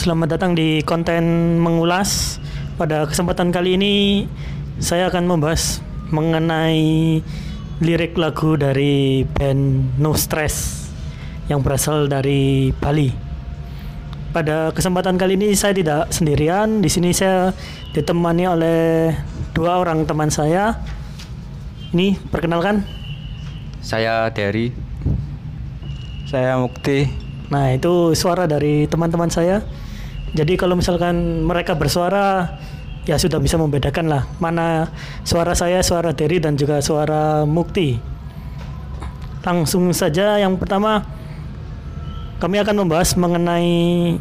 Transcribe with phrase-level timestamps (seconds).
[0.00, 2.40] Selamat datang di konten mengulas.
[2.80, 4.24] Pada kesempatan kali ini
[4.80, 7.20] saya akan membahas mengenai
[7.84, 10.88] lirik lagu dari band No Stress
[11.52, 13.12] yang berasal dari Bali.
[14.32, 16.80] Pada kesempatan kali ini saya tidak sendirian.
[16.80, 17.52] Di sini saya
[17.92, 19.12] ditemani oleh
[19.52, 20.80] dua orang teman saya.
[21.92, 22.80] Ini perkenalkan.
[23.84, 24.83] Saya Derry.
[26.34, 27.06] Saya Mukti.
[27.54, 29.62] Nah, itu suara dari teman-teman saya.
[30.34, 32.58] Jadi kalau misalkan mereka bersuara
[33.06, 34.90] ya sudah bisa membedakan lah mana
[35.22, 38.02] suara saya, suara Derry dan juga suara Mukti.
[39.46, 41.06] Langsung saja yang pertama
[42.42, 44.18] kami akan membahas mengenai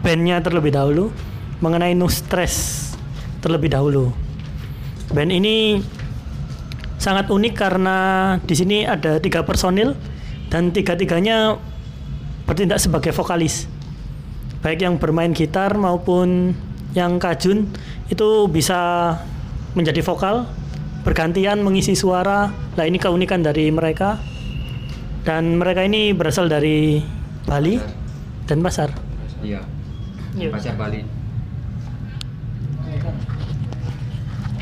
[0.00, 1.12] bandnya terlebih dahulu,
[1.60, 2.96] mengenai No Stress
[3.44, 4.08] terlebih dahulu.
[5.12, 5.84] Band ini
[6.96, 7.96] sangat unik karena
[8.40, 9.92] di sini ada tiga personil
[10.52, 11.56] dan tiga-tiganya
[12.44, 13.64] bertindak sebagai vokalis
[14.60, 16.52] baik yang bermain gitar maupun
[16.92, 17.72] yang kajun
[18.12, 19.16] itu bisa
[19.72, 20.44] menjadi vokal
[21.08, 24.20] bergantian mengisi suara lah ini keunikan dari mereka
[25.24, 27.00] dan mereka ini berasal dari
[27.48, 27.80] Bali
[28.44, 28.92] dan Pasar
[29.42, 29.60] Iya.
[30.38, 30.48] Iya.
[30.54, 31.02] Pasar Bali.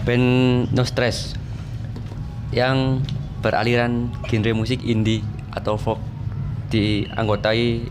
[0.08, 0.28] Band
[0.72, 1.36] No Stress
[2.50, 3.04] yang
[3.44, 5.20] beraliran genre musik indie
[5.54, 5.98] atau folk
[6.70, 7.90] dianggotai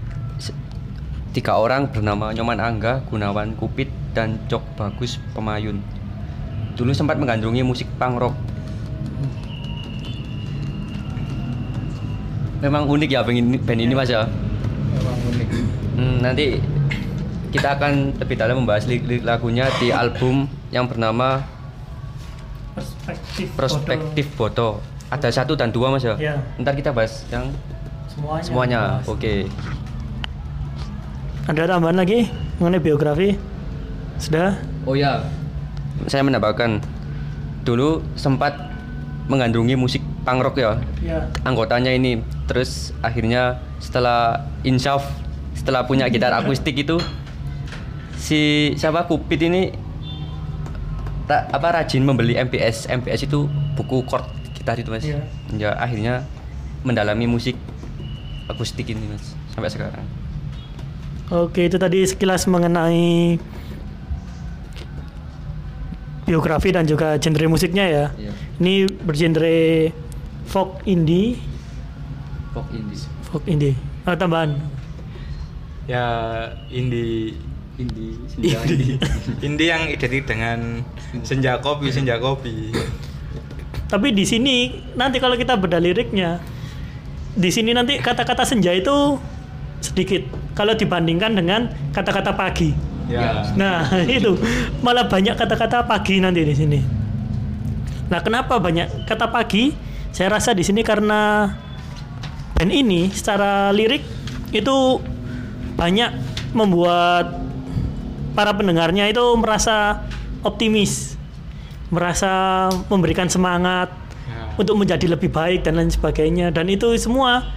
[1.29, 5.77] tiga orang bernama Nyoman Angga, Gunawan Kupit, dan Cok Bagus Pemayun.
[6.73, 8.35] Dulu sempat menggandrungi musik punk rock.
[12.59, 14.27] Memang unik ya band ini, band ini mas ya.
[14.27, 15.47] Memang unik.
[15.95, 16.45] Hmm, nanti
[17.55, 21.45] kita akan lebih dalam membahas lirik lagunya di album yang bernama
[22.75, 24.98] perspektif Prospektif Boto.
[25.09, 26.13] Ada satu dan dua mas ya.
[26.15, 26.37] Ya.
[26.55, 27.49] Ntar kita bahas yang
[28.07, 28.81] semuanya semuanya.
[29.05, 29.49] Oke.
[31.49, 32.29] ada tambahan lagi
[32.61, 33.33] mengenai biografi
[34.21, 34.53] sudah
[34.85, 35.25] Oh ya.
[36.05, 36.77] Saya menambahkan
[37.65, 38.53] dulu sempat
[39.25, 40.77] menggandrungi musik punk rock ya.
[41.01, 45.05] ya Anggotanya ini terus akhirnya setelah insyaf
[45.53, 46.97] setelah punya gitar akustik itu
[48.15, 49.73] si siapa Kupit ini
[51.25, 54.25] ra- apa rajin membeli MPS MPS itu buku chord
[54.69, 55.21] gitar itu mas Iya.
[55.57, 56.29] ya akhirnya
[56.85, 57.57] mendalami musik
[58.45, 60.05] akustik ini mas sampai sekarang
[61.29, 63.37] Oke, itu tadi sekilas mengenai
[66.25, 68.05] biografi dan juga genre musiknya ya.
[68.17, 68.33] Iya.
[68.57, 68.73] Ini
[69.05, 69.93] bergenre
[70.49, 71.37] folk indie,
[72.49, 72.97] folk indie
[73.29, 73.77] folk indie.
[74.09, 74.57] Ah, tambahan.
[75.85, 76.05] Ya
[76.73, 77.37] indie
[77.77, 78.97] indie indie
[79.45, 80.81] indie yang identik dengan
[81.21, 82.73] senja kopi senja kopi.
[83.89, 86.37] Tapi di sini nanti kalau kita bedah liriknya,
[87.33, 89.17] di sini nanti kata-kata senja itu
[89.81, 90.23] sedikit
[90.53, 92.71] kalau dibandingkan dengan kata-kata pagi.
[93.09, 93.49] Ya.
[93.57, 94.37] Nah, itu
[94.85, 96.79] malah banyak kata-kata pagi nanti di sini.
[98.09, 99.73] Nah, kenapa banyak kata pagi?
[100.09, 101.53] Saya rasa di sini karena
[102.57, 104.01] band ini secara lirik
[104.49, 104.97] itu
[105.77, 106.11] banyak
[106.57, 107.37] membuat
[108.33, 110.01] para pendengarnya itu merasa
[110.41, 111.18] optimis,
[111.89, 113.89] merasa memberikan semangat
[114.29, 114.45] Ya.
[114.61, 116.53] untuk menjadi lebih baik dan lain sebagainya.
[116.53, 117.49] Dan itu semua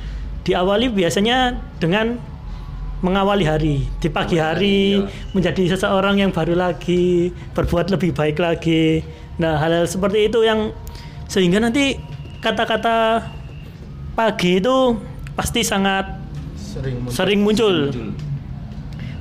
[0.42, 2.16] diawali biasanya dengan
[3.02, 5.10] mengawali hari di pagi hari iya.
[5.36, 9.04] menjadi seseorang yang baru lagi berbuat lebih baik lagi.
[9.36, 10.72] Nah hal-hal seperti itu yang
[11.28, 12.00] sehingga nanti
[12.40, 13.26] kata-kata
[14.14, 14.96] pagi itu
[15.34, 16.08] pasti sangat
[16.56, 17.12] Sering muncul.
[17.12, 17.76] sering muncul.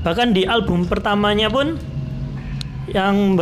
[0.02, 1.76] Bahkan di album pertamanya pun
[2.90, 3.36] yang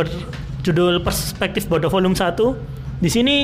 [0.60, 2.36] berjudul Perspektif Bodoh Volume 1
[3.00, 3.36] di sini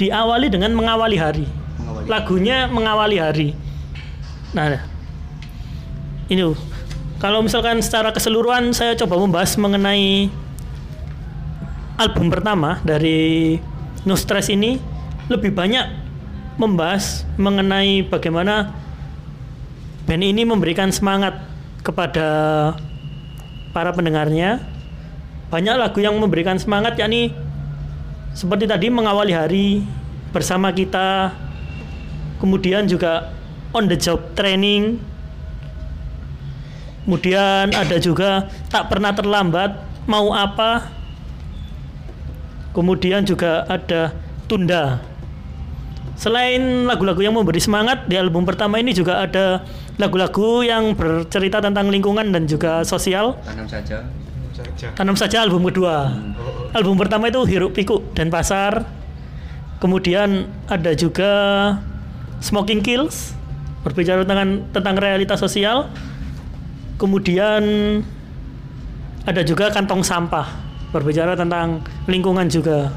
[0.00, 1.44] diawali dengan mengawali hari.
[1.76, 2.06] Mengawali.
[2.08, 3.48] Lagunya mengawali hari.
[4.56, 4.80] Nah,
[6.32, 6.48] ini
[7.20, 10.32] kalau misalkan secara keseluruhan saya coba membahas mengenai
[12.00, 13.60] album pertama dari
[14.08, 14.80] No Stress ini
[15.28, 15.84] lebih banyak
[16.56, 18.72] membahas mengenai bagaimana
[20.08, 21.36] band ini memberikan semangat
[21.84, 22.26] kepada
[23.76, 24.72] para pendengarnya.
[25.52, 27.34] Banyak lagu yang memberikan semangat yakni
[28.34, 29.66] seperti tadi mengawali hari
[30.34, 31.30] bersama kita.
[32.42, 33.30] Kemudian juga
[33.70, 34.98] on the job training.
[37.04, 39.76] Kemudian ada juga tak pernah terlambat,
[40.10, 40.90] mau apa.
[42.74, 44.10] Kemudian juga ada
[44.50, 44.98] tunda.
[46.18, 49.62] Selain lagu-lagu yang memberi semangat di album pertama ini juga ada
[49.98, 53.38] lagu-lagu yang bercerita tentang lingkungan dan juga sosial.
[53.46, 54.02] tanam saja
[54.64, 54.88] saja.
[54.96, 56.12] Tanam saja album kedua.
[56.72, 58.88] Album pertama itu Hiruk Pikuk dan Pasar.
[59.78, 61.32] Kemudian ada juga
[62.40, 63.36] Smoking Kills
[63.84, 65.92] berbicara tentang tentang realitas sosial.
[66.96, 67.62] Kemudian
[69.24, 70.46] ada juga kantong sampah,
[70.92, 72.92] berbicara tentang lingkungan juga.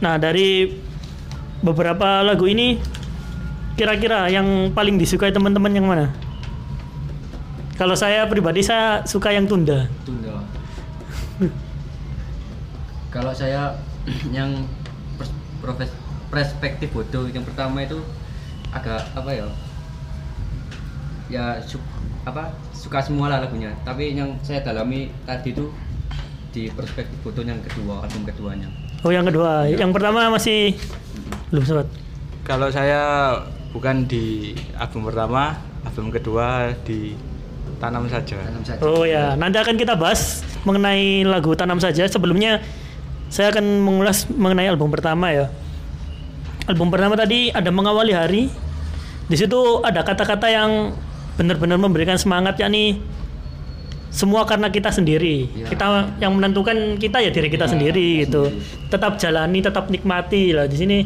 [0.00, 0.68] Nah, dari
[1.64, 2.76] beberapa lagu ini
[3.76, 6.25] kira-kira yang paling disukai teman-teman yang mana?
[7.76, 9.84] Kalau saya pribadi saya suka yang tunda.
[10.00, 10.40] Tunda.
[13.12, 13.76] Kalau saya
[14.36, 14.64] yang
[15.60, 15.92] profes-
[16.32, 18.00] perspektif bodoh yang pertama itu
[18.72, 19.46] agak apa ya?
[21.28, 21.82] Ya su-
[22.24, 23.76] apa suka semua lah lagunya.
[23.84, 25.68] Tapi yang saya dalami tadi itu
[26.56, 28.72] di perspektif bodoh yang kedua album keduanya.
[29.04, 29.68] Oh, yang kedua.
[29.68, 30.80] Yang pertama masih
[31.52, 31.86] belum sempat.
[32.42, 33.36] Kalau saya
[33.70, 37.12] bukan di album pertama, album kedua di
[37.76, 38.36] Tanam Saja.
[38.40, 38.80] Tanam saja.
[38.80, 42.08] Oh ya, nanti akan kita bahas mengenai lagu Tanam Saja.
[42.08, 42.64] Sebelumnya
[43.28, 45.46] saya akan mengulas mengenai album pertama ya.
[46.66, 48.42] Album pertama tadi ada mengawali hari.
[49.26, 50.94] Di situ ada kata-kata yang
[51.36, 53.02] benar-benar memberikan semangat yakni
[54.08, 55.50] semua karena kita sendiri.
[55.52, 55.66] Ya.
[55.68, 55.86] Kita
[56.22, 58.48] yang menentukan kita ya diri kita Ya, sendiri gitu.
[58.48, 58.88] sendiri.
[58.88, 60.98] Tetap jalani, tetap nikmati lah di sini.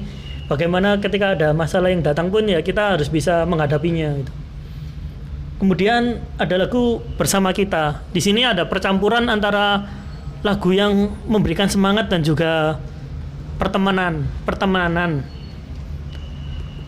[0.46, 4.32] Bagaimana ketika ada masalah yang datang pun ya kita harus bisa menghadapinya gitu.
[5.61, 8.01] Kemudian ada lagu bersama kita.
[8.17, 9.85] Di sini ada percampuran antara
[10.41, 12.81] lagu yang memberikan semangat dan juga
[13.61, 15.21] pertemanan, pertemanan.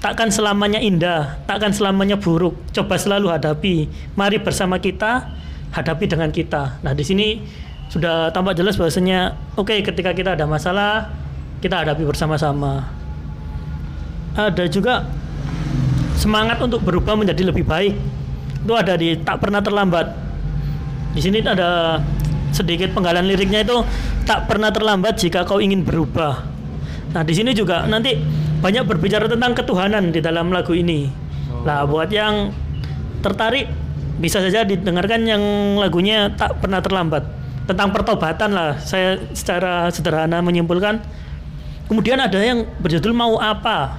[0.00, 2.56] Takkan selamanya indah, takkan selamanya buruk.
[2.72, 3.92] Coba selalu hadapi.
[4.16, 5.28] Mari bersama kita
[5.76, 6.80] hadapi dengan kita.
[6.80, 7.44] Nah, di sini
[7.92, 11.12] sudah tampak jelas bahwasanya oke ketika kita ada masalah,
[11.60, 12.88] kita hadapi bersama-sama.
[14.32, 15.04] Ada juga
[16.16, 18.11] semangat untuk berubah menjadi lebih baik
[18.62, 20.06] itu ada di tak pernah terlambat.
[21.12, 21.98] Di sini ada
[22.54, 23.82] sedikit penggalan liriknya itu
[24.22, 26.46] tak pernah terlambat jika kau ingin berubah.
[27.12, 28.16] Nah di sini juga nanti
[28.62, 31.10] banyak berbicara tentang ketuhanan di dalam lagu ini.
[31.66, 32.54] Lah buat yang
[33.20, 33.66] tertarik
[34.22, 35.42] bisa saja didengarkan yang
[35.82, 37.26] lagunya tak pernah terlambat.
[37.66, 41.02] Tentang pertobatan lah saya secara sederhana menyimpulkan.
[41.90, 43.98] Kemudian ada yang berjudul mau apa?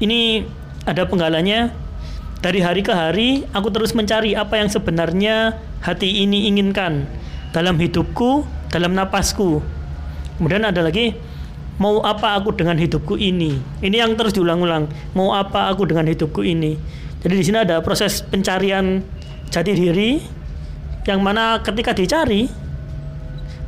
[0.00, 0.46] Ini
[0.88, 1.74] ada penggalanya
[2.40, 7.04] dari hari ke hari aku terus mencari apa yang sebenarnya hati ini inginkan
[7.52, 9.60] dalam hidupku dalam napasku.
[10.40, 11.12] Kemudian ada lagi
[11.76, 13.60] mau apa aku dengan hidupku ini?
[13.84, 16.80] Ini yang terus diulang-ulang mau apa aku dengan hidupku ini?
[17.20, 19.04] Jadi di sini ada proses pencarian
[19.52, 20.24] jati diri
[21.04, 22.48] yang mana ketika dicari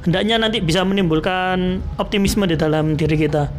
[0.08, 3.52] hendaknya nanti bisa menimbulkan optimisme di dalam diri kita.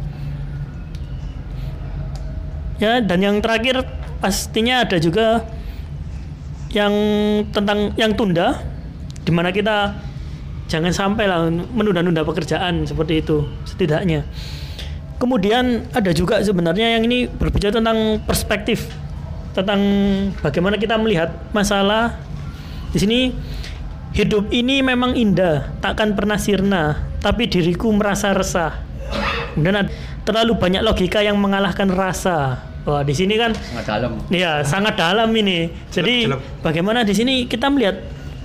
[2.82, 3.86] Ya dan yang terakhir
[4.24, 5.44] pastinya ada juga
[6.72, 6.96] yang
[7.52, 8.56] tentang yang tunda
[9.20, 9.92] di mana kita
[10.64, 14.24] jangan sampai lah menunda-nunda pekerjaan seperti itu setidaknya.
[15.20, 18.88] Kemudian ada juga sebenarnya yang ini berbicara tentang perspektif
[19.52, 19.80] tentang
[20.40, 22.16] bagaimana kita melihat masalah.
[22.96, 23.28] Di sini
[24.16, 28.80] hidup ini memang indah takkan pernah sirna tapi diriku merasa resah.
[29.52, 29.92] Kemudian
[30.24, 32.72] terlalu banyak logika yang mengalahkan rasa.
[32.84, 34.12] Wah, di sini kan Sangat dalam.
[34.28, 35.68] ya sangat dalam ini.
[35.88, 36.28] Jadi
[36.60, 37.96] bagaimana di sini kita melihat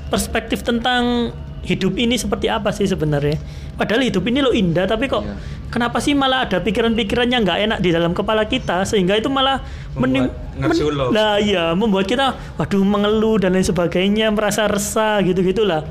[0.07, 3.36] perspektif tentang hidup ini seperti apa sih sebenarnya?
[3.75, 5.36] Padahal hidup ini lo indah, tapi kok Iya.
[5.69, 9.59] kenapa sih malah ada pikiran-pikiran yang nggak enak di dalam kepala kita sehingga itu malah
[9.94, 11.05] menim- Membuat ngersulo.
[11.12, 15.84] Nah, iya, membuat kita waduh mengeluh dan lain sebagainya, merasa resah gitu-gitulah.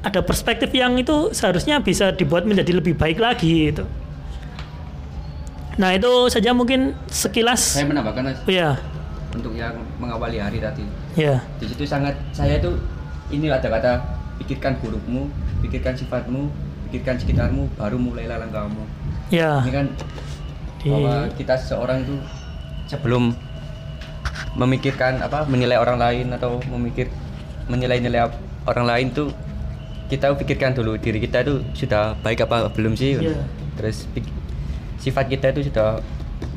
[0.00, 3.84] Ada perspektif yang itu seharusnya bisa dibuat menjadi lebih baik lagi gitu.
[5.80, 7.80] Nah, itu saja mungkin sekilas.
[7.80, 8.76] Saya menambahkan Mas, Iya,
[9.32, 10.84] untuk yang mengawali hari tadi.
[11.16, 11.40] iya.
[11.56, 12.68] Di situ sangat saya itu
[13.30, 13.92] ini ada kata
[14.36, 15.32] pikirkan burukmu,
[15.64, 16.52] pikirkan sifatmu,
[16.84, 18.84] pikirkan sekitarmu, baru mulailah langkahmu.
[19.32, 19.86] Ya, Ini kan
[20.76, 22.16] Di- bahwa kita seorang itu
[22.84, 23.32] sebelum
[24.52, 27.06] memikirkan apa menilai orang lain atau memikir
[27.70, 28.26] menilai-nilai
[28.66, 29.30] orang lain tuh
[30.10, 33.46] kita pikirkan dulu diri kita itu sudah baik apa belum sih Iya.
[33.78, 34.10] terus
[35.00, 35.98] sifat kita itu sudah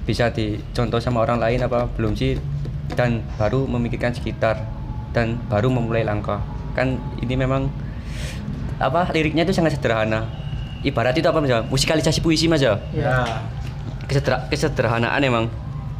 [0.04, 2.36] bisa dicontoh sama orang lain apa belum sih?
[2.94, 4.60] Dan baru memikirkan sekitar
[5.16, 6.44] dan baru memulai langkah.
[6.76, 7.72] Kan ini memang
[8.78, 10.28] apa liriknya itu sangat sederhana.
[10.84, 11.64] Ibarat itu apa mas?
[11.72, 12.76] Musikalisasi puisi mas ya?
[12.92, 13.24] Ya.
[14.06, 15.48] Kesedera- kesederhanaan emang.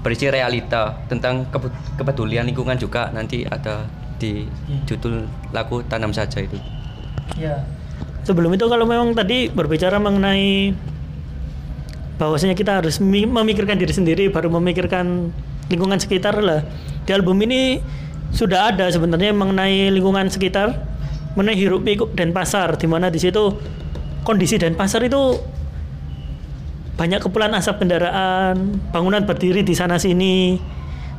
[0.04, 3.88] Berisi realita tentang kepe- kepedulian lingkungan juga nanti ada
[4.20, 4.44] di
[4.84, 5.24] judul
[5.56, 6.60] lagu tanam saja itu.
[7.40, 7.64] Ya.
[8.28, 10.76] Sebelum itu kalau memang tadi berbicara mengenai
[12.18, 15.34] bahwasanya kita harus mi- memikirkan diri sendiri baru memikirkan
[15.68, 16.62] lingkungan sekitar lah.
[17.04, 17.82] Di album ini
[18.34, 20.74] sudah ada sebenarnya mengenai lingkungan sekitar,
[21.38, 23.58] mengenai hiruk pikuk dan pasar di mana di situ
[24.24, 25.38] kondisi dan pasar itu
[26.94, 30.62] banyak kepulan asap kendaraan, bangunan berdiri di sana sini,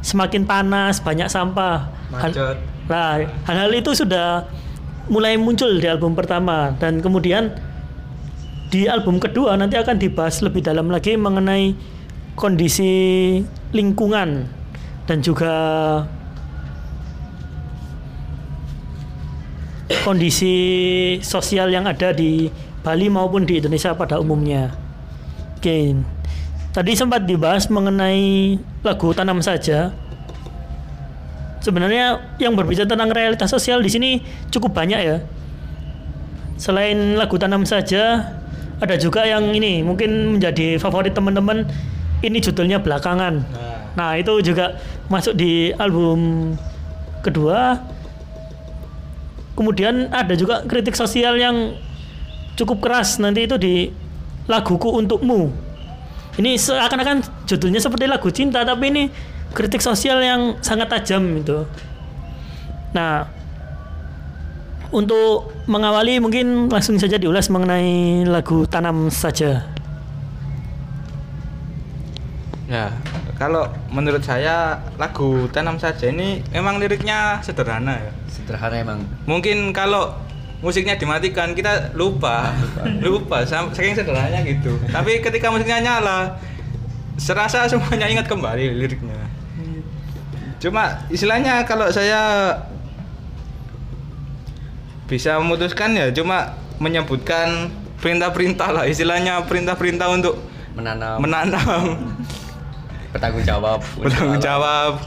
[0.00, 1.90] semakin panas, banyak sampah.
[2.14, 2.56] Hal- Macet.
[2.84, 3.16] Nah,
[3.48, 4.44] hal-hal itu sudah
[5.10, 7.52] mulai muncul di album pertama dan kemudian
[8.74, 11.78] di album kedua nanti akan dibahas lebih dalam lagi mengenai
[12.34, 13.38] kondisi
[13.70, 14.50] lingkungan
[15.06, 15.54] dan juga
[20.02, 20.54] kondisi
[21.22, 22.50] sosial yang ada di
[22.82, 24.74] Bali maupun di Indonesia pada umumnya.
[25.54, 25.94] Oke.
[26.74, 29.94] Tadi sempat dibahas mengenai lagu Tanam Saja.
[31.62, 34.10] Sebenarnya yang berbicara tentang realitas sosial di sini
[34.50, 35.22] cukup banyak ya.
[36.58, 38.34] Selain lagu Tanam Saja,
[38.82, 41.66] ada juga yang ini mungkin menjadi favorit teman-teman.
[42.24, 43.44] Ini judulnya Belakangan.
[43.94, 44.80] Nah, itu juga
[45.12, 46.52] masuk di album
[47.20, 47.78] kedua.
[49.54, 51.76] Kemudian ada juga kritik sosial yang
[52.58, 53.92] cukup keras nanti itu di
[54.50, 55.52] laguku untukmu.
[56.34, 59.04] Ini seakan-akan judulnya seperti lagu cinta tapi ini
[59.54, 61.62] kritik sosial yang sangat tajam itu.
[62.90, 63.30] Nah,
[64.94, 69.66] untuk mengawali mungkin langsung saja diulas mengenai lagu Tanam Saja.
[72.70, 72.94] Ya,
[73.36, 78.12] kalau menurut saya lagu Tanam Saja ini memang liriknya sederhana ya.
[78.30, 79.02] Sederhana emang.
[79.26, 80.14] Mungkin kalau
[80.62, 82.54] musiknya dimatikan kita lupa,
[83.04, 84.78] lupa, sam- saking sederhananya gitu.
[84.88, 86.38] Tapi ketika musiknya nyala,
[87.18, 89.18] serasa semuanya ingat kembali liriknya.
[90.62, 92.56] Cuma istilahnya kalau saya
[95.04, 97.70] bisa memutuskan ya cuma menyebutkan
[98.00, 100.36] perintah-perintah lah istilahnya perintah-perintah untuk
[100.74, 101.84] Menanam, menanam
[103.14, 103.78] bertanggung jawab.
[103.94, 104.98] bertanggung jawab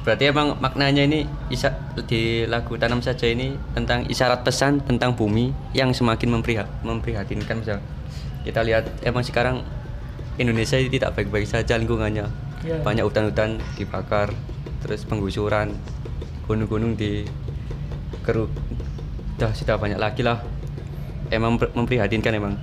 [0.00, 1.76] Berarti emang maknanya ini isa,
[2.08, 7.78] di lagu Tanam Saja ini tentang isyarat pesan tentang bumi yang semakin mempriha, memprihatinkan misal.
[8.40, 9.60] Kita lihat emang sekarang
[10.40, 12.24] Indonesia ini tidak baik-baik saja lingkungannya.
[12.64, 12.80] Ya.
[12.80, 14.32] Banyak hutan-hutan dibakar,
[14.80, 15.76] terus penggusuran,
[16.48, 17.28] gunung-gunung di
[18.30, 18.50] keruk.
[19.36, 20.38] Dah sudah banyak lagi lah.
[21.28, 22.54] Emang ber- memprihatinkan emang.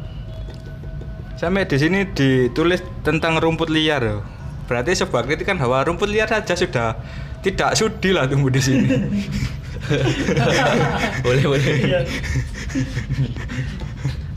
[1.35, 4.01] Sampai di sini ditulis tentang rumput liar.
[4.01, 4.23] loh.
[4.65, 6.95] Berarti sebuah kritikan bahwa rumput liar saja sudah
[7.43, 8.87] tidak sudi lah tumbuh di sini.
[11.23, 11.63] boleh boleh.
[11.63, 11.99] Iya.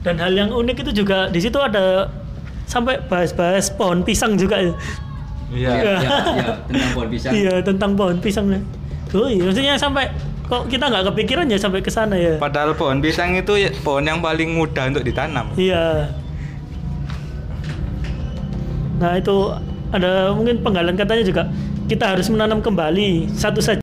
[0.00, 2.08] Dan hal yang unik itu juga di situ ada
[2.64, 4.60] sampai bahas-bahas pohon pisang juga.
[4.60, 4.72] ya.
[5.50, 5.70] Iya.
[5.74, 7.32] Ya, ya, ya, tentang pohon pisang.
[7.34, 8.46] Iya tentang pohon pisang.
[9.10, 10.06] Oh iya, maksudnya sampai
[10.50, 12.34] kok kita nggak kepikiran ya sampai ke sana ya.
[12.42, 15.54] Padahal pohon pisang itu ya pohon yang paling mudah untuk ditanam.
[15.54, 16.10] Iya.
[18.98, 19.54] Nah itu
[19.94, 21.42] ada mungkin penggalan katanya juga
[21.86, 23.78] kita harus menanam kembali satu saja.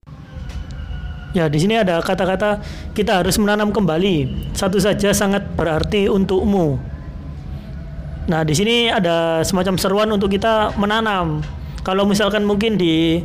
[1.32, 2.60] Ya di sini ada kata-kata
[2.92, 6.76] kita harus menanam kembali satu saja sangat berarti untukmu.
[8.28, 11.40] Nah di sini ada semacam seruan untuk kita menanam.
[11.88, 13.24] Kalau misalkan mungkin di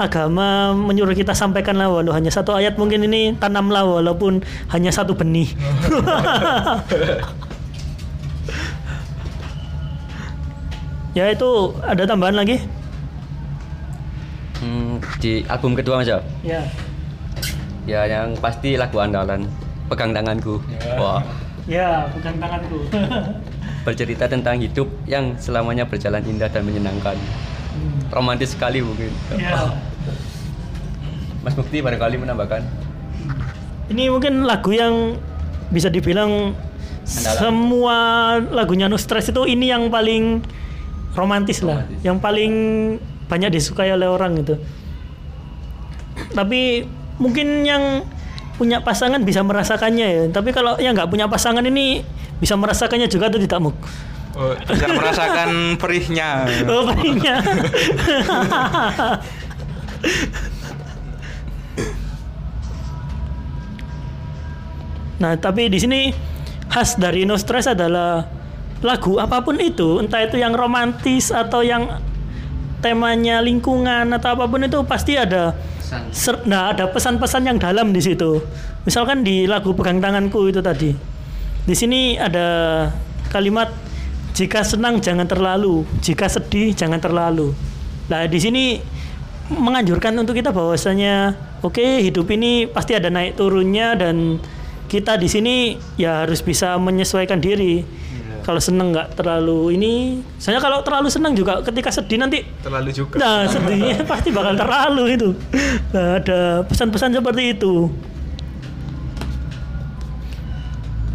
[0.00, 4.40] agama menyuruh kita sampaikanlah walau hanya satu ayat mungkin ini tanamlah walaupun
[4.72, 5.52] hanya satu benih.
[11.18, 12.58] ya itu ada tambahan lagi?
[14.60, 16.20] Hmm, di album kedua Mas ya?
[16.44, 16.62] Ya.
[17.88, 19.48] Ya yang pasti lagu andalan
[19.88, 20.62] Pegang Tanganku.
[21.00, 21.24] Wah,
[21.68, 22.82] Ya, pegang tanganku.
[23.86, 27.14] bercerita tentang hidup yang selamanya berjalan indah dan menyenangkan.
[28.10, 29.10] Romantis sekali mungkin.
[29.38, 29.70] ya.
[31.40, 32.62] Mas Mukti barangkali menambahkan.
[33.90, 35.16] Ini mungkin lagu yang
[35.70, 36.54] bisa dibilang
[37.02, 37.38] Andalan.
[37.38, 37.96] semua
[38.52, 40.44] lagunya No Stress itu ini yang paling
[41.16, 41.98] romantis lah, Romantis.
[42.06, 42.52] yang paling
[43.26, 44.54] banyak disukai oleh orang gitu.
[46.30, 46.86] Tapi
[47.18, 48.04] mungkin yang
[48.54, 50.22] punya pasangan bisa merasakannya ya.
[50.30, 52.04] Tapi kalau yang nggak punya pasangan ini
[52.38, 53.74] bisa merasakannya juga atau tidak muk?
[54.38, 56.46] Oh, bisa merasakan perihnya.
[56.70, 57.42] Oh, palingnya.
[65.20, 66.10] nah, tapi di sini
[66.66, 68.24] khas dari No Stress adalah
[68.80, 72.00] lagu apa pun itu, entah itu yang romantis atau yang
[72.80, 75.52] temanya lingkungan atau apa pun itu pasti ada
[76.08, 78.40] ser- nah ada pesan-pesan yang dalam di situ.
[78.88, 80.96] Misalkan di lagu Pegang Tanganku itu tadi.
[81.60, 82.88] Di sini ada
[83.28, 83.68] kalimat
[84.32, 87.52] jika senang jangan terlalu, jika sedih jangan terlalu.
[88.08, 88.80] Nah, di sini
[89.52, 94.40] menganjurkan untuk kita bahwasanya oke hidup ini pasti ada naik turunnya dan
[94.90, 97.86] kita di sini ya harus bisa menyesuaikan diri.
[98.40, 103.20] Kalau seneng nggak terlalu ini, soalnya kalau terlalu senang juga ketika sedih nanti Terlalu juga.
[103.20, 105.28] Nah, sedihnya pasti bakal terlalu itu.
[105.94, 107.92] Nah, ada pesan-pesan seperti itu.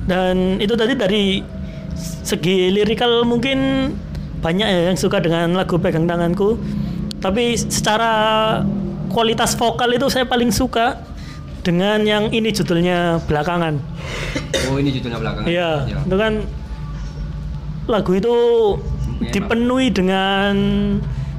[0.05, 1.41] Dan itu tadi dari
[1.97, 3.89] segi lirikal mungkin
[4.39, 6.61] banyak ya yang suka dengan lagu pegang tanganku
[7.17, 8.61] tapi secara
[9.09, 11.01] kualitas vokal itu saya paling suka
[11.65, 13.81] dengan yang ini judulnya belakangan
[14.65, 15.45] Oh ini judulnya belakangan.
[15.49, 15.99] Iya, Ya.
[16.01, 16.33] itu kan
[17.85, 18.33] lagu itu
[18.75, 19.31] Memang.
[19.31, 20.53] dipenuhi dengan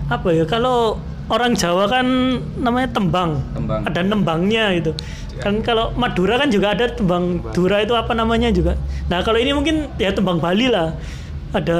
[0.07, 0.47] apa ya?
[0.47, 2.07] Kalau orang Jawa kan
[2.55, 3.43] namanya tembang.
[3.51, 3.83] Tembang.
[3.83, 4.95] Ada nembangnya itu.
[5.37, 8.79] Kan kalau Madura kan juga ada tembang Dura itu apa namanya juga.
[9.11, 10.95] Nah, kalau ini mungkin ya tembang Bali lah.
[11.51, 11.79] Ada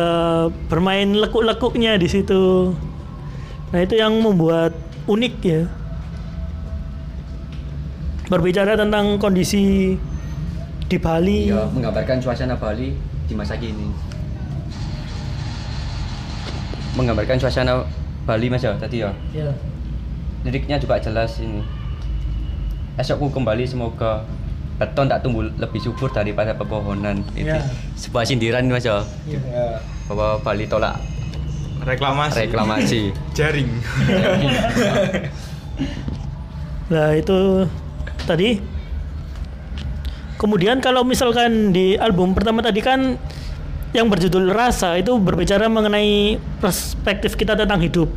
[0.67, 2.75] bermain lekuk-lekuknya di situ.
[3.71, 4.75] Nah, itu yang membuat
[5.07, 5.63] unik ya.
[8.27, 9.95] Berbicara tentang kondisi
[10.87, 11.47] di Bali.
[11.47, 12.91] Iya, menggambarkan suasana Bali
[13.27, 13.87] di masa kini.
[16.95, 17.87] Menggambarkan suasana
[18.25, 19.11] Bali Mas ya tadi ya.
[19.31, 19.47] Ya.
[20.43, 21.63] Liriknya juga jelas ini.
[22.97, 24.25] Esokku kembali semoga
[24.77, 27.23] beton tak tumbuh lebih subur daripada pepohonan.
[27.33, 27.63] Itu Iya.
[27.95, 29.79] sebuah sindiran Mas ya Ya.
[30.09, 30.99] bahwa Bali tolak
[31.81, 32.35] Reklamasi.
[32.43, 33.01] reklamasi.
[33.39, 33.71] Jaring.
[36.87, 37.67] Nah itu
[38.27, 38.59] tadi.
[40.37, 43.17] Kemudian kalau misalkan di album pertama tadi kan
[43.97, 48.13] yang berjudul Rasa itu berbicara mengenai perspektif kita tentang hidup.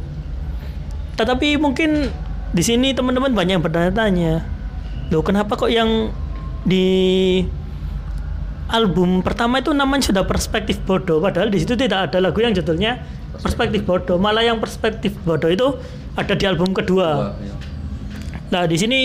[1.15, 2.11] Tetapi mungkin
[2.51, 4.43] di sini teman-teman banyak yang bertanya-tanya,
[5.13, 6.11] loh kenapa kok yang
[6.67, 7.39] di
[8.67, 12.99] album pertama itu namanya sudah perspektif bodoh, padahal di situ tidak ada lagu yang judulnya
[13.39, 15.67] perspektif bodoh, malah yang perspektif bodoh itu
[16.19, 17.33] ada di album kedua.
[17.39, 17.55] Iya.
[18.49, 18.99] Nah di sini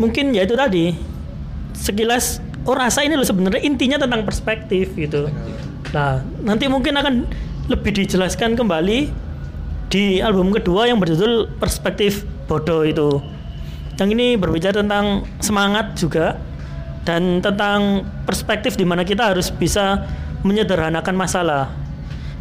[0.00, 0.96] mungkin ya itu tadi
[1.76, 5.28] sekilas oh rasa ini loh sebenarnya intinya tentang perspektif gitu.
[5.92, 7.28] Nah nanti mungkin akan
[7.68, 9.12] lebih dijelaskan kembali
[9.92, 13.20] di album kedua yang berjudul perspektif bodoh itu.
[14.00, 16.40] Yang ini berbicara tentang semangat juga
[17.04, 20.08] dan tentang perspektif di mana kita harus bisa
[20.40, 21.68] menyederhanakan masalah.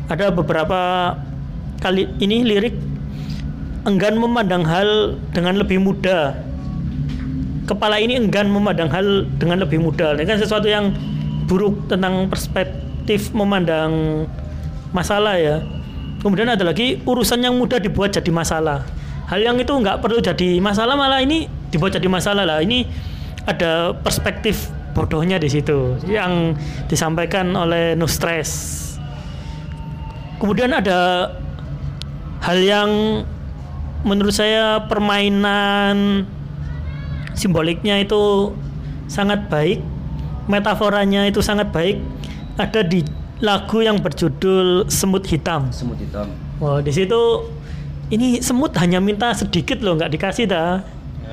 [0.08, 1.13] Ada beberapa
[1.84, 2.75] kali ini lirik
[3.84, 6.49] enggan memandang hal dengan lebih mudah.
[7.69, 10.17] Kepala ini enggan memandang hal dengan lebih mudah.
[10.17, 10.89] Ini kan sesuatu yang
[11.45, 14.25] buruk tentang perspektif memandang
[14.89, 15.62] masalah ya.
[16.25, 18.82] Kemudian ada lagi urusan yang mudah dibuat jadi masalah.
[19.29, 22.58] Hal yang itu nggak perlu jadi masalah malah ini dibuat jadi masalah lah.
[22.65, 22.89] Ini
[23.45, 26.58] ada perspektif bodohnya di situ yang
[26.89, 28.82] disampaikan oleh No Stress.
[30.41, 31.29] Kemudian ada
[32.41, 32.89] hal yang
[34.01, 36.25] menurut saya permainan
[37.34, 38.54] simboliknya itu
[39.10, 39.82] sangat baik,
[40.50, 42.02] metaforanya itu sangat baik.
[42.60, 43.06] Ada di
[43.39, 45.72] lagu yang berjudul Semut Hitam.
[45.72, 46.28] Semut hitam.
[46.60, 47.48] Wah, di situ
[48.12, 50.84] ini semut hanya minta sedikit loh, nggak dikasih dah.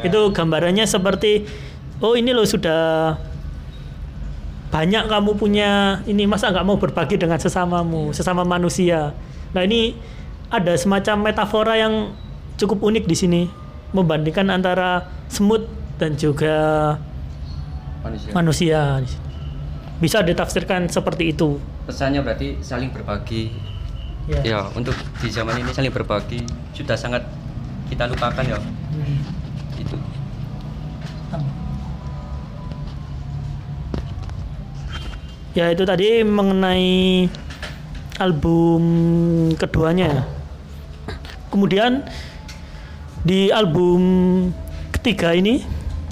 [0.07, 1.49] Itu gambarannya seperti
[2.05, 3.17] oh ini loh sudah
[4.69, 9.17] banyak kamu punya ini masa nggak mau berbagi dengan sesamamu, sesama manusia.
[9.57, 9.97] Nah ini
[10.53, 12.13] ada semacam metafora yang
[12.61, 13.43] cukup unik di sini
[13.91, 16.57] membandingkan antara semut dan juga
[18.05, 18.31] Manusia.
[18.33, 18.81] manusia.
[19.97, 21.57] Bisa ditafsirkan seperti itu.
[21.89, 23.49] Pesannya berarti saling berbagi.
[24.27, 24.41] Ya.
[24.43, 26.43] Ya, untuk di zaman ini saling berbagi
[26.75, 27.23] sudah sangat
[27.89, 28.59] kita lupakan ya.
[28.59, 29.19] Hmm.
[29.81, 29.97] Itu.
[35.57, 37.25] Ya itu tadi mengenai
[38.21, 38.83] album
[39.57, 40.29] keduanya.
[41.49, 42.05] Kemudian
[43.25, 44.01] di album
[44.93, 45.65] ketiga ini,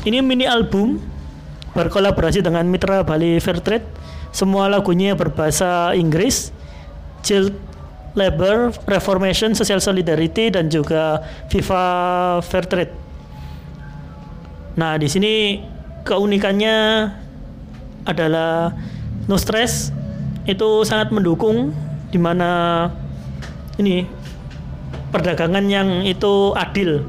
[0.04, 1.00] ini mini album
[1.74, 3.84] berkolaborasi dengan mitra Bali Fair Trade.
[4.30, 6.50] Semua lagunya berbahasa Inggris,
[7.24, 7.54] Child
[8.14, 11.84] Labor, Reformation, Social Solidarity, dan juga Viva
[12.46, 12.94] Fair Trade.
[14.74, 15.62] Nah di sini
[16.06, 17.10] keunikannya
[18.06, 18.74] adalah
[19.26, 19.90] No Stress
[20.44, 21.72] itu sangat mendukung
[22.12, 22.86] di mana
[23.80, 24.04] ini
[25.10, 27.06] perdagangan yang itu adil.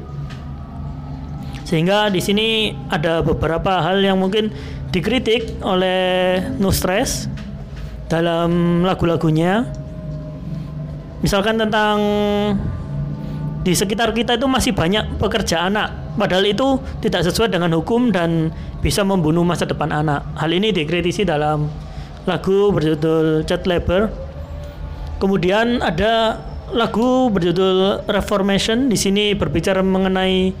[1.66, 4.54] Sehingga di sini ada beberapa hal yang mungkin
[4.94, 7.26] dikritik oleh No Stress
[8.06, 9.66] dalam lagu-lagunya.
[11.26, 11.98] Misalkan tentang
[13.66, 18.54] di sekitar kita itu masih banyak pekerja anak padahal itu tidak sesuai dengan hukum dan
[18.78, 20.22] bisa membunuh masa depan anak.
[20.38, 21.66] Hal ini dikritisi dalam
[22.30, 24.06] lagu berjudul Chat Labor.
[25.18, 26.38] Kemudian ada
[26.70, 28.86] lagu berjudul Reformation.
[28.86, 30.54] Di sini berbicara mengenai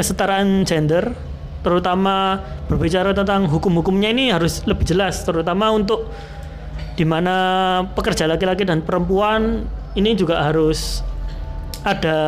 [0.00, 1.12] kesetaraan gender
[1.60, 2.40] terutama
[2.72, 6.08] berbicara tentang hukum-hukumnya ini harus lebih jelas terutama untuk
[6.96, 7.36] di mana
[7.92, 11.04] pekerja laki-laki dan perempuan ini juga harus
[11.84, 12.18] ada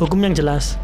[0.00, 0.76] hukum yang jelas.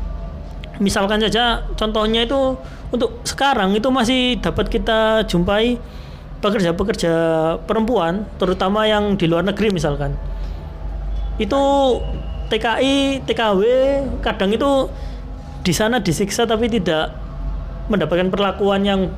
[0.78, 2.56] Misalkan saja contohnya itu
[2.94, 5.76] untuk sekarang itu masih dapat kita jumpai
[6.38, 7.14] pekerja-pekerja
[7.66, 10.14] perempuan, terutama yang di luar negeri misalkan,
[11.37, 11.62] itu
[12.48, 13.62] TKI, TKW
[14.22, 14.87] kadang itu
[15.68, 17.12] di sana disiksa tapi tidak
[17.92, 19.12] mendapatkan perlakuan yang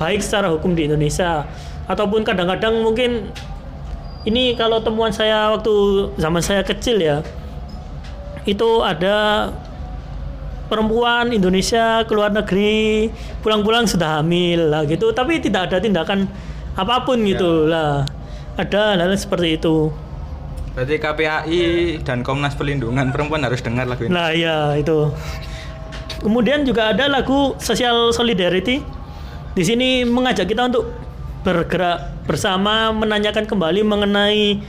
[0.00, 1.44] baik secara hukum di Indonesia.
[1.84, 3.28] Ataupun kadang-kadang mungkin
[4.24, 7.20] ini kalau temuan saya waktu zaman saya kecil ya
[8.48, 9.48] itu ada
[10.72, 13.12] perempuan Indonesia keluar negeri
[13.44, 15.12] pulang-pulang sudah hamil lah gitu.
[15.12, 16.24] Tapi tidak ada tindakan
[16.80, 18.08] apa pun gitu lah.
[18.56, 19.92] Ada hal seperti itu.
[20.72, 21.60] Berarti KPAI
[22.06, 24.16] dan Komnas Perlindungan Perempuan harus dengar lagu ini.
[24.16, 25.12] Nah, ya itu.
[26.20, 28.84] Kemudian juga ada lagu Social Solidarity.
[29.56, 30.92] Di sini mengajak kita untuk
[31.40, 34.60] bergerak bersama menanyakan kembali mengenai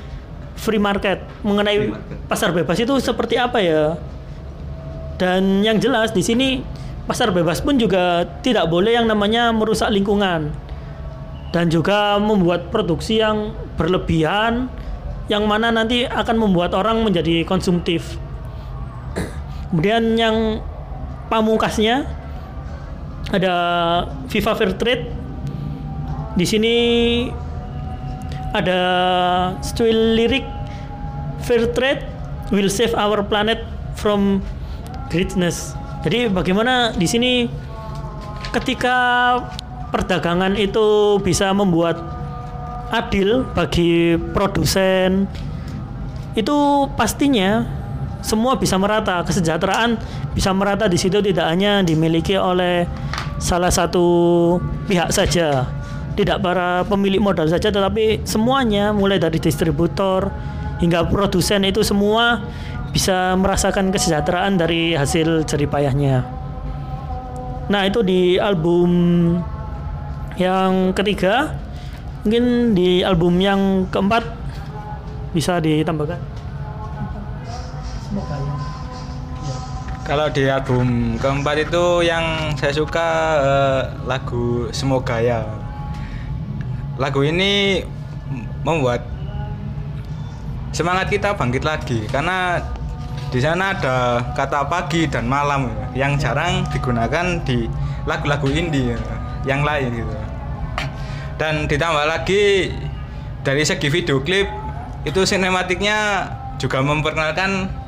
[0.56, 1.92] free market, mengenai
[2.32, 4.00] pasar bebas itu seperti apa ya.
[5.20, 6.64] Dan yang jelas di sini
[7.06, 10.50] pasar bebas pun juga tidak boleh yang namanya merusak lingkungan
[11.52, 14.72] dan juga membuat produksi yang berlebihan
[15.28, 18.18] yang mana nanti akan membuat orang menjadi konsumtif.
[19.72, 20.60] Kemudian yang
[21.32, 22.04] pamungkasnya
[23.32, 23.56] ada
[24.28, 25.08] Viva Fair Trade.
[26.36, 26.76] Di sini
[28.52, 28.80] ada
[29.64, 30.44] style lirik
[31.48, 32.04] Fair Trade
[32.52, 33.64] will save our planet
[33.96, 34.44] from
[35.08, 35.72] greatness.
[36.04, 37.48] Jadi bagaimana di sini
[38.52, 39.40] ketika
[39.96, 41.96] perdagangan itu bisa membuat
[42.92, 45.32] adil bagi produsen
[46.36, 47.64] itu pastinya
[48.22, 49.22] semua bisa merata.
[49.26, 49.98] Kesejahteraan
[50.34, 52.88] bisa merata di situ tidak hanya dimiliki oleh
[53.42, 54.58] salah satu
[54.88, 55.68] pihak saja.
[56.12, 60.30] Tidak para pemilik modal saja tetapi semuanya mulai dari distributor
[60.84, 62.42] hingga produsen itu semua
[62.92, 66.42] bisa merasakan kesejahteraan dari hasil jeripayahnya
[67.72, 68.92] nah itu di album
[70.36, 71.56] yang ketiga.
[72.22, 74.22] Mungkin di album yang keempat
[75.34, 76.31] bisa ditambahkan
[78.12, 78.56] semoga ya.
[80.04, 83.08] Kalau di album keempat itu yang saya suka
[83.40, 85.48] uh, lagu Semoga ya.
[87.00, 87.80] Lagu ini
[88.68, 89.08] membuat
[90.76, 92.60] semangat kita bangkit lagi karena
[93.32, 97.72] di sana ada kata pagi dan malam yang jarang digunakan di
[98.04, 99.00] lagu-lagu indie
[99.48, 100.18] yang lain gitu.
[101.40, 102.76] Dan ditambah lagi
[103.42, 104.46] dari segi video klip
[105.08, 106.30] itu sinematiknya
[106.62, 107.81] juga memperkenalkan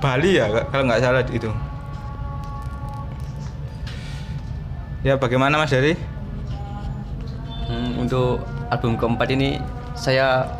[0.00, 1.50] Bali ya kalau nggak salah itu.
[5.06, 5.94] Ya bagaimana Mas Dari
[7.70, 8.42] hmm, untuk
[8.74, 9.62] album keempat ini
[9.94, 10.50] saya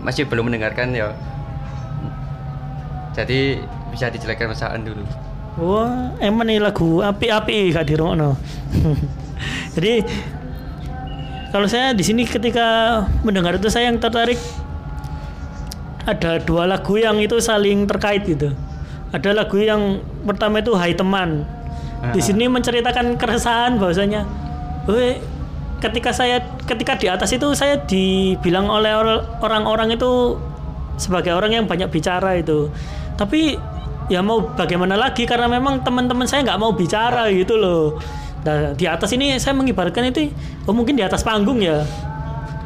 [0.00, 1.12] masih belum mendengarkan ya.
[3.12, 3.60] Jadi
[3.92, 5.04] bisa dijelaskan Mas Aan dulu.
[5.60, 7.92] Wah emang nih lagu api-api kak di
[9.76, 10.00] jadi
[11.52, 14.40] kalau saya di sini ketika mendengar itu saya yang tertarik
[16.06, 18.54] ada dua lagu yang itu saling terkait gitu.
[19.12, 21.44] Ada lagu yang pertama itu Hai Teman.
[22.10, 22.24] Di ah.
[22.24, 24.26] sini menceritakan keresahan bahwasanya,
[24.90, 25.22] "Woi,
[25.82, 28.94] ketika saya ketika di atas itu saya dibilang oleh
[29.42, 30.38] orang-orang itu
[30.96, 32.70] sebagai orang yang banyak bicara itu.
[33.18, 33.58] Tapi
[34.06, 37.98] ya mau bagaimana lagi karena memang teman-teman saya nggak mau bicara gitu loh.
[38.42, 40.30] Nah, di atas ini saya mengibarkan itu
[40.66, 41.82] oh mungkin di atas panggung ya.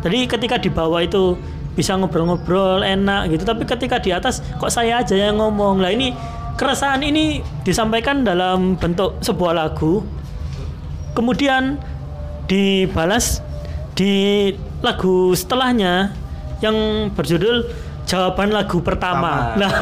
[0.04, 1.36] Jadi ketika di bawah itu
[1.76, 5.78] bisa ngobrol-ngobrol enak gitu, tapi ketika di atas kok saya aja yang ngomong.
[5.84, 6.16] Lah ini
[6.56, 10.02] keresahan ini disampaikan dalam bentuk sebuah lagu.
[11.12, 11.76] Kemudian
[12.48, 13.44] dibalas
[13.96, 16.12] di lagu setelahnya
[16.64, 17.68] yang berjudul
[18.06, 19.52] jawaban lagu pertama.
[19.52, 19.66] pertama.
[19.66, 19.72] Nah,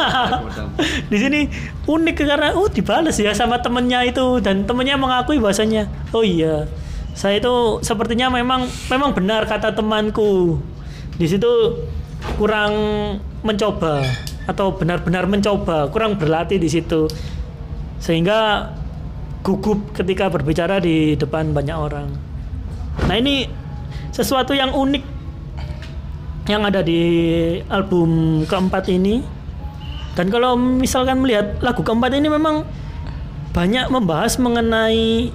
[1.12, 1.40] di sini
[1.84, 6.64] unik karena oh dibales ya sama temennya itu dan temennya mengakui bahasanya oh iya
[7.14, 10.58] saya itu sepertinya memang memang benar kata temanku
[11.14, 11.50] di situ
[12.34, 12.74] kurang
[13.46, 14.02] mencoba
[14.44, 17.08] atau benar-benar mencoba kurang berlatih di situ.
[18.02, 18.72] Sehingga
[19.44, 22.08] gugup ketika berbicara di depan banyak orang.
[23.04, 23.48] Nah ini
[24.10, 25.04] sesuatu yang unik
[26.48, 27.00] yang ada di
[27.68, 29.24] album keempat ini.
[30.14, 32.62] Dan kalau misalkan melihat lagu keempat ini memang
[33.50, 35.30] banyak membahas mengenai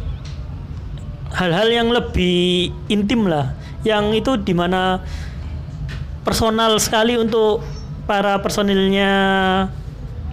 [1.36, 3.54] hal-hal yang lebih intim lah.
[3.84, 5.04] Yang itu di mana
[6.24, 7.64] personal sekali untuk
[8.10, 9.12] para personilnya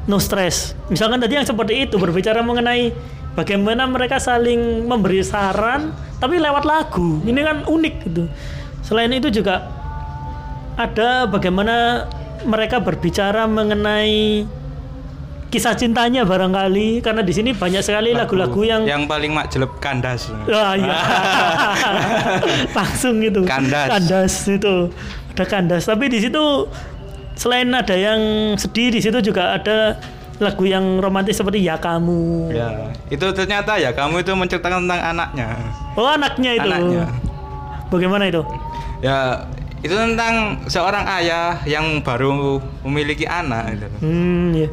[0.06, 2.94] no stress misalkan tadi yang seperti itu berbicara mengenai
[3.34, 8.24] bagaimana mereka saling memberi saran tapi lewat lagu ini kan unik gitu
[8.86, 9.66] selain itu juga
[10.76, 12.06] ada bagaimana
[12.44, 14.44] mereka berbicara mengenai
[15.46, 20.28] kisah cintanya barangkali karena di sini banyak sekali lagu-lagu yang yang paling mak jelek kandas.
[20.50, 20.96] Wah iya.
[22.76, 23.46] Langsung itu.
[23.46, 24.34] Kandas.
[24.50, 24.90] itu.
[25.36, 25.84] Ada kandas.
[25.84, 26.64] Tapi di situ
[27.36, 30.00] selain ada yang sedih di situ juga ada
[30.40, 32.48] lagu yang romantis seperti Ya Kamu.
[32.52, 35.48] Ya, itu ternyata ya kamu itu menceritakan tentang anaknya.
[35.96, 36.68] Oh anaknya itu.
[36.72, 37.04] Anaknya.
[37.92, 38.40] Bagaimana itu?
[39.04, 39.44] Ya,
[39.84, 43.96] itu tentang seorang ayah yang baru memiliki anak gitu.
[44.00, 44.68] Hmm, ya.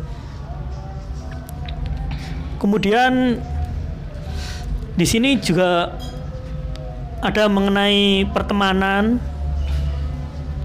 [2.63, 3.43] Kemudian
[4.95, 5.99] di sini juga
[7.19, 9.19] ada mengenai pertemanan.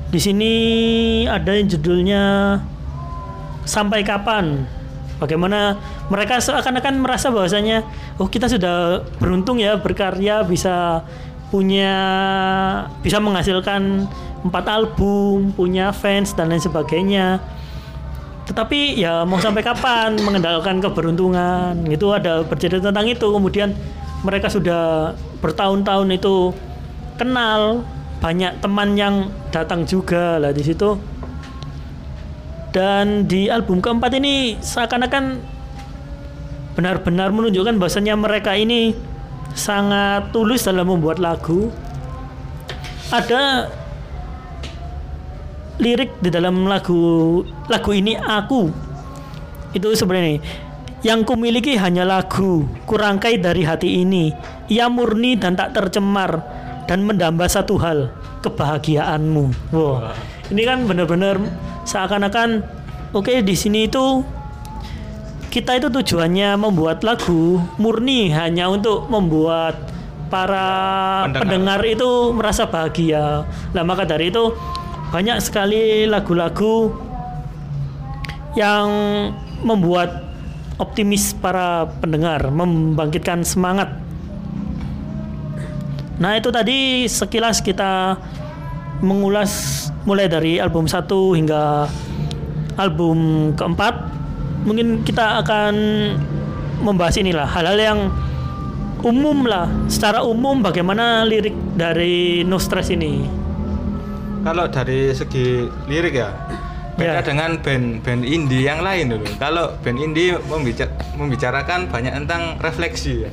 [0.09, 0.53] Di sini
[1.29, 2.57] ada yang judulnya
[3.69, 4.65] sampai kapan.
[5.21, 5.77] Bagaimana
[6.09, 7.85] mereka seakan-akan merasa bahwasanya
[8.17, 11.05] oh kita sudah beruntung ya berkarya bisa
[11.53, 11.97] punya
[13.05, 14.09] bisa menghasilkan
[14.49, 17.43] empat album, punya fans dan lain sebagainya.
[18.49, 21.85] Tetapi ya mau sampai kapan mengendalikan keberuntungan?
[21.85, 23.29] Itu ada bercerita tentang itu.
[23.29, 23.77] Kemudian
[24.25, 25.13] mereka sudah
[25.45, 26.57] bertahun-tahun itu
[27.21, 27.85] kenal
[28.19, 30.99] banyak teman yang datang juga lah di situ.
[32.75, 35.41] Dan di album keempat ini seakan-akan
[36.77, 38.95] benar-benar menunjukkan bahwasanya mereka ini
[39.57, 41.73] sangat tulus dalam membuat lagu.
[43.09, 43.73] Ada
[45.81, 48.69] lirik di dalam lagu lagu ini aku.
[49.73, 50.43] Itu sebenarnya
[51.07, 54.35] yang kumiliki hanya lagu kurangkai dari hati ini.
[54.69, 56.58] Ia murni dan tak tercemar
[56.89, 58.09] dan mendamba satu hal
[58.41, 60.11] kebahagiaanmu wow
[60.49, 61.37] ini kan benar-benar
[61.85, 62.65] seakan-akan
[63.13, 64.25] oke di sini itu
[65.49, 69.81] kita itu tujuannya membuat lagu murni hanya untuk membuat
[70.29, 71.81] para pendengar, Pendengar.
[71.89, 73.49] itu merasa bahagia.
[73.73, 74.53] Lah maka dari itu
[75.09, 76.93] banyak sekali lagu-lagu
[78.53, 78.89] yang
[79.65, 80.29] membuat
[80.77, 83.89] optimis para pendengar, membangkitkan semangat.
[86.19, 88.19] Nah, itu tadi sekilas kita
[88.99, 91.07] mengulas mulai dari album 1
[91.39, 91.87] hingga
[92.75, 93.95] album keempat.
[94.67, 95.75] Mungkin kita akan
[96.83, 98.01] membahas inilah hal-hal yang
[99.07, 103.23] umum lah, secara umum bagaimana lirik dari No Stress ini.
[104.43, 106.35] Kalau dari segi lirik ya
[106.99, 107.23] beda Ya.
[107.23, 109.27] dengan band-band indie yang lain dulu.
[109.39, 113.31] Kalau band indie membica- membicarakan banyak tentang refleksi ya.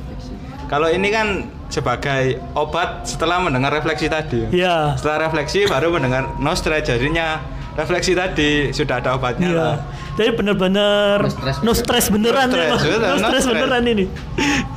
[0.70, 4.46] Kalau ini kan sebagai obat setelah mendengar refleksi tadi.
[4.50, 4.94] Ya.
[4.94, 7.42] Setelah refleksi baru mendengar nostra jadinya
[7.74, 9.58] refleksi tadi sudah ada obatnya Iya.
[9.60, 9.76] lah.
[10.16, 13.46] Jadi benar-benar No stress no stress beneran No ya, stress, no, betul, no stress stress.
[13.52, 14.04] beneran ini.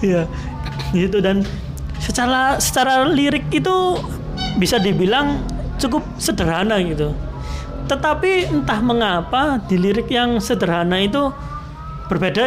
[0.01, 0.21] Iya.
[0.91, 1.45] Itu dan
[1.97, 3.75] secara secara lirik itu
[4.57, 5.39] bisa dibilang
[5.79, 7.15] cukup sederhana gitu.
[7.87, 11.31] Tetapi entah mengapa di lirik yang sederhana itu
[12.05, 12.43] berbeda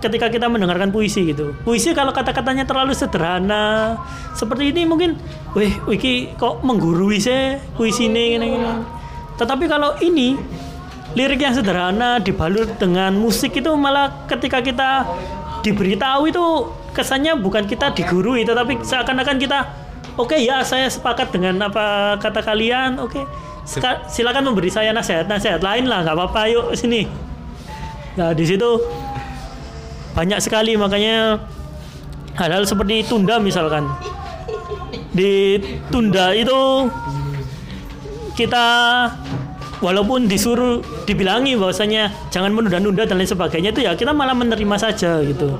[0.00, 1.52] ketika kita mendengarkan puisi gitu.
[1.62, 3.96] Puisi kalau kata-katanya terlalu sederhana
[4.32, 5.20] seperti ini mungkin,
[5.52, 8.72] wih, wiki kok menggurui sih puisi ini gini, gini.
[9.36, 10.36] Tetapi kalau ini
[11.14, 15.02] lirik yang sederhana dibalut dengan musik itu malah ketika kita
[15.66, 16.44] diberitahu itu
[16.94, 19.58] kesannya bukan kita digurui tetapi seakan-akan kita
[20.14, 23.26] oke ya saya sepakat dengan apa kata kalian oke
[23.66, 27.06] Seka- silakan memberi saya nasihat-nasihat lain lah nggak apa-apa yuk sini
[28.18, 28.80] nah di situ
[30.14, 31.38] banyak sekali makanya
[32.34, 33.86] hal-hal seperti tunda misalkan
[35.14, 36.86] ditunda itu
[38.38, 38.66] kita
[39.82, 45.20] walaupun disuruh dibilangi bahwasanya jangan menunda-nunda dan lain sebagainya itu ya kita malah menerima saja
[45.24, 45.58] gitu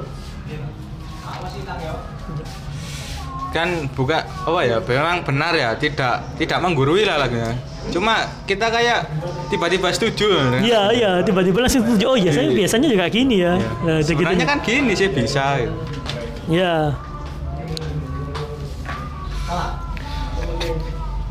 [3.51, 7.51] Kan buka apa ya memang benar ya tidak tidak menggurui lah lagunya.
[7.89, 9.09] Cuma kita kayak
[9.49, 10.29] tiba-tiba setuju.
[10.63, 14.07] iya iya tiba-tiba langsung setuju oh ya saya biasanya juga gini ya nah, Iya.
[14.07, 15.59] Sebenarnya kan gini sih bisa.
[16.47, 16.95] ya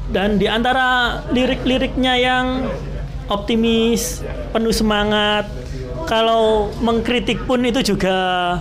[0.10, 2.46] dan di antara lirik-liriknya yang
[3.30, 5.46] optimis, penuh semangat.
[6.10, 8.58] Kalau mengkritik pun itu juga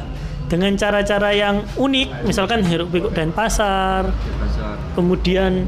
[0.53, 4.13] dengan cara-cara yang unik, misalkan hiruk pikuk dan pasar.
[4.93, 5.65] Kemudian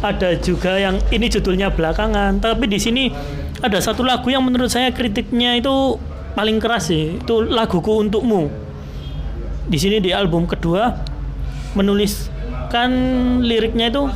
[0.00, 3.12] ada juga yang ini judulnya belakangan, tapi di sini
[3.60, 6.00] ada satu lagu yang menurut saya kritiknya itu
[6.32, 7.20] paling keras sih.
[7.20, 8.48] Itu laguku untukmu.
[9.68, 10.96] Di sini di album kedua
[11.76, 12.90] menuliskan
[13.44, 14.08] liriknya itu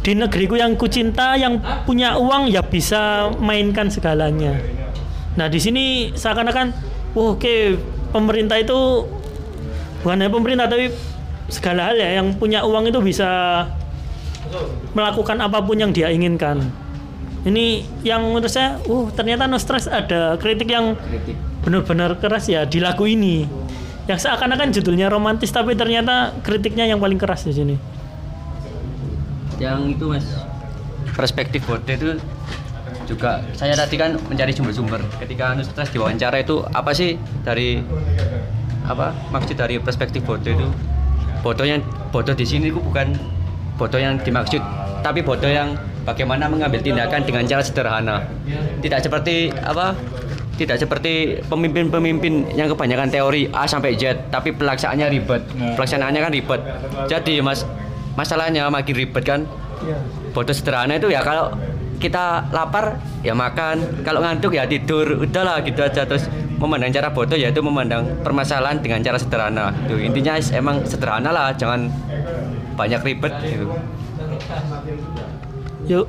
[0.00, 4.56] di negeriku yang kucinta yang punya uang ya bisa mainkan segalanya.
[5.36, 6.76] Nah di sini seakan-akan,
[7.16, 7.80] oke
[8.12, 9.08] pemerintah itu
[10.04, 10.92] bukan hanya pemerintah tapi
[11.50, 13.64] segala hal ya yang punya uang itu bisa
[14.94, 16.66] melakukan apa pun yang dia inginkan.
[17.40, 20.92] Ini yang menurut saya, uh ternyata no stress ada kritik yang
[21.64, 23.48] benar-benar keras ya di lagu ini.
[24.04, 27.76] Yang seakan-akan judulnya romantis tapi ternyata kritiknya yang paling keras di sini.
[29.60, 30.24] yang itu mas
[31.12, 32.16] perspektif Bode itu
[33.04, 37.84] juga saya tadi kan mencari sumber-sumber ketika anu stres diwawancara itu apa sih dari
[38.88, 40.64] apa maksud dari perspektif Bode itu
[41.44, 43.12] bodoh yang bodoh di sini itu bukan
[43.80, 44.60] bodoh yang dimaksud
[45.00, 45.72] tapi bodoh yang
[46.04, 48.16] bagaimana mengambil tindakan dengan cara sederhana.
[48.84, 49.96] Tidak seperti apa
[50.60, 55.42] tidak seperti pemimpin-pemimpin yang kebanyakan teori A sampai Z tapi pelaksanaannya ribet.
[55.76, 56.60] Pelaksanaannya kan ribet.
[57.08, 57.64] Jadi mas
[58.12, 59.48] masalahnya makin ribet kan?
[60.36, 61.56] Bodoh sederhana itu ya kalau
[61.96, 64.04] kita lapar ya makan.
[64.04, 65.24] Kalau ngantuk ya tidur.
[65.24, 66.04] Udahlah gitu aja.
[66.04, 66.28] Terus
[66.60, 69.72] memandang cara bodoh yaitu memandang permasalahan dengan cara sederhana.
[69.88, 71.56] Tuh intinya emang sederhana lah.
[71.56, 71.88] Jangan
[72.80, 73.66] banyak ribet gitu
[75.88, 76.06] Yuk,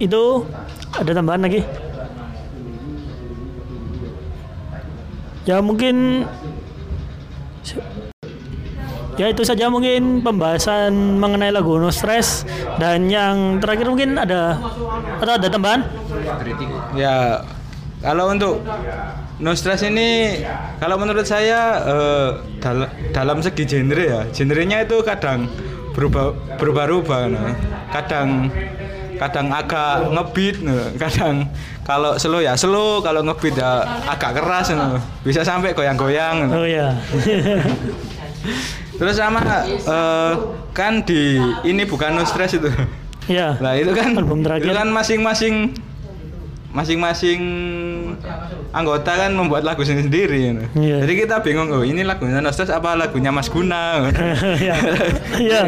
[0.00, 0.22] itu
[0.94, 1.60] ada tambahan lagi?
[5.44, 6.24] Ya mungkin
[9.16, 12.44] Ya itu saja mungkin pembahasan mengenai lagu No Stress
[12.76, 14.60] dan yang terakhir mungkin ada
[15.16, 15.88] atau ada tambahan?
[16.92, 17.40] Ya,
[18.04, 18.60] kalau untuk
[19.40, 20.40] no stress ini,
[20.76, 22.28] kalau menurut saya eh,
[22.60, 25.48] dal- dalam segi genre ya, genrenya itu kadang
[25.96, 27.56] berubah berubah-ubah, nah.
[27.88, 28.52] kadang
[29.16, 30.92] kadang agak ngebeat, nah.
[31.08, 31.48] kadang
[31.88, 35.00] kalau slow ya slow, kalau ngebeat ya agak keras, nah.
[35.24, 36.52] bisa sampai goyang-goyang.
[36.52, 36.60] nah.
[36.60, 36.92] Oh ya.
[39.00, 40.32] Terus sama eh,
[40.76, 42.68] kan di ini bukan no stress itu.
[43.32, 43.56] ya.
[43.56, 44.68] Nah itu kan Album terakhir.
[44.68, 45.54] itu kan masing-masing
[46.76, 47.40] masing-masing
[48.72, 50.52] anggota kan membuat lagu sendiri.
[50.52, 50.64] gitu.
[50.76, 50.96] Iya.
[51.04, 54.12] Jadi kita bingung, oh ini lagunya Nostres apa lagunya Mas Guna?
[55.40, 55.62] ya.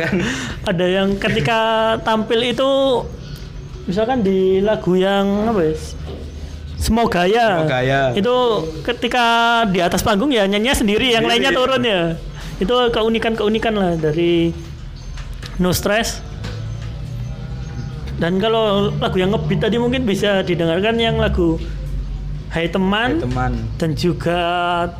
[0.68, 2.70] Ada yang ketika tampil itu
[3.88, 5.74] misalkan di lagu yang apa ya?
[6.78, 7.64] Semoga ya.
[7.64, 8.02] Semoga ya.
[8.14, 8.34] Itu
[8.86, 9.24] ketika
[9.66, 12.14] di atas panggung ya nyanyi sendiri, yang lainnya turun ya.
[12.62, 14.54] Itu keunikan-keunikan lah dari
[15.58, 16.22] No Stress.
[18.18, 21.54] Dan kalau lagu yang ngebeat tadi mungkin bisa didengarkan yang lagu
[22.48, 23.52] Hai Teman Teman.
[23.76, 24.40] dan juga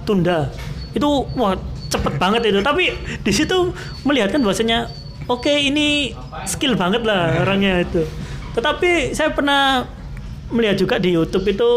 [0.04, 0.52] tunda.
[0.92, 1.56] Itu wah
[1.88, 2.60] cepet banget itu.
[2.60, 2.92] Tapi
[3.24, 3.72] di situ
[4.04, 4.92] melihatkan bahwasanya
[5.28, 6.12] oke ini
[6.44, 8.04] skill banget lah orangnya itu.
[8.52, 9.88] Tetapi saya pernah
[10.52, 11.70] melihat juga di YouTube itu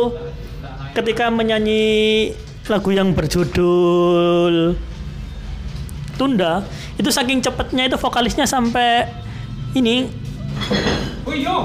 [0.96, 2.32] ketika menyanyi
[2.68, 4.76] lagu yang berjudul
[6.16, 6.64] tunda
[7.00, 9.08] itu saking cepetnya itu vokalisnya sampai
[9.76, 10.08] ini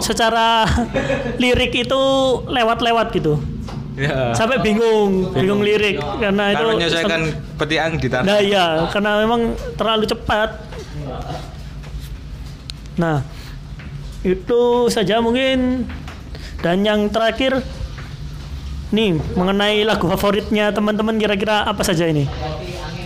[0.03, 0.66] secara
[1.42, 2.03] lirik itu
[2.47, 3.38] lewat-lewat gitu
[3.97, 4.37] Ya.
[4.37, 7.23] sampai bingung bingung lirik karena itu Kan menyesuaikan
[7.57, 8.23] petian gitar.
[8.29, 10.53] Nah iya, karena memang terlalu cepat.
[13.01, 13.25] Nah,
[14.21, 15.89] itu saja mungkin.
[16.61, 17.61] Dan yang terakhir,
[18.93, 22.29] nih mengenai lagu favoritnya teman-teman kira-kira apa saja ini?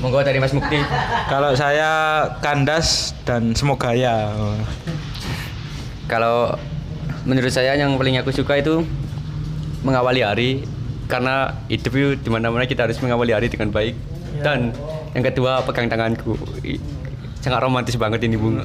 [0.01, 0.81] monggo dari Mas Mukti
[1.29, 4.33] Kalau saya kandas dan semoga ya.
[6.09, 6.57] kalau
[7.29, 8.83] menurut saya yang paling aku suka itu
[9.85, 10.51] mengawali hari
[11.11, 13.99] karena hidup itu di mana-mana kita harus mengawali hari dengan baik.
[14.41, 14.71] Dan
[15.13, 16.39] yang kedua pegang tanganku.
[17.43, 18.63] Sangat romantis banget ini bung.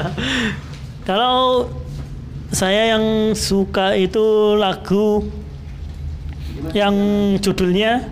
[1.08, 1.66] Kalau
[2.54, 5.26] saya yang suka itu lagu
[6.76, 6.94] yang
[7.42, 8.06] judulnya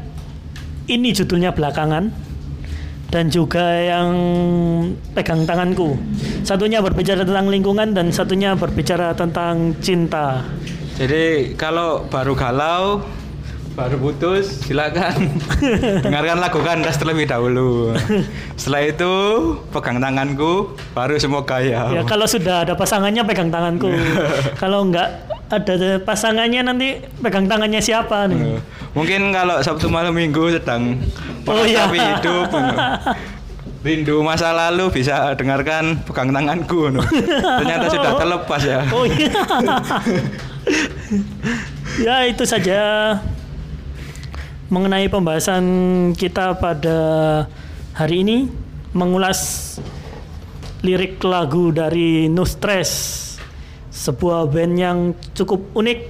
[0.91, 2.27] ini judulnya belakangan.
[3.09, 4.13] Dan juga yang
[5.17, 5.97] pegang tanganku.
[6.45, 10.45] Satunya berbicara tentang lingkungan dan satunya berbicara tentang cinta.
[11.01, 13.01] Jadi kalau baru galau,
[13.79, 15.39] baru putus, silakan
[16.05, 17.95] dengarkan lagu kandas terlebih dahulu.
[18.59, 19.13] Setelah itu
[19.71, 21.87] pegang tanganku, baru semoga ya.
[21.89, 23.87] Ya kalau sudah ada pasangannya pegang tanganku.
[24.63, 26.89] kalau enggak ada pasangannya nanti
[27.23, 28.59] pegang tangannya siapa nih?
[28.59, 28.61] Eh,
[28.93, 30.99] Mungkin kalau Sabtu malam Minggu sedang
[31.47, 31.87] Oh, iya.
[31.87, 32.51] hidup,
[33.87, 36.91] rindu masa lalu bisa dengarkan pegang tanganku.
[36.91, 37.07] eh.
[37.63, 38.81] Ternyata sudah terlepas ya.
[38.91, 39.33] Oh iya.
[41.97, 43.15] ya itu saja
[44.69, 45.65] mengenai pembahasan
[46.13, 46.99] kita pada
[47.97, 48.53] hari ini
[48.93, 49.75] mengulas
[50.85, 53.17] lirik lagu dari No Stress
[53.89, 54.99] sebuah band yang
[55.35, 56.01] cukup unik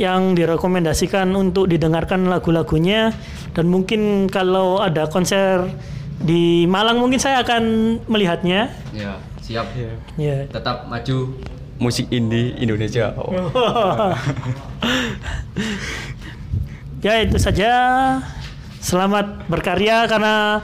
[0.00, 3.12] yang direkomendasikan untuk didengarkan lagu-lagunya.
[3.52, 5.68] Dan mungkin kalau ada konser
[6.18, 7.62] di Malang mungkin saya akan
[8.08, 8.72] melihatnya.
[8.94, 9.66] Ya siap.
[10.20, 10.44] Ya.
[10.48, 11.40] Tetap maju.
[11.78, 13.14] Musik indie Indonesia.
[13.14, 13.30] Oh.
[17.02, 17.70] ya itu saja.
[18.78, 20.62] Selamat berkarya karena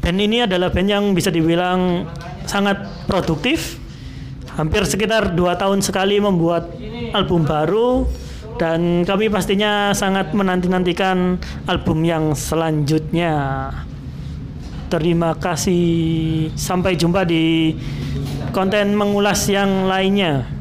[0.00, 2.08] band ini adalah band yang bisa dibilang
[2.48, 3.76] sangat produktif.
[4.56, 6.74] Hampir sekitar dua tahun sekali membuat
[7.14, 8.04] album baru
[8.60, 13.32] Dan kami pastinya sangat menanti-nantikan album yang selanjutnya.
[14.92, 16.52] Terima kasih.
[16.60, 17.72] Sampai jumpa di
[18.52, 20.59] konten mengulas yang lainnya.